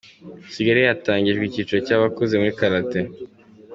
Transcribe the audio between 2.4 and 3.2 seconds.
karate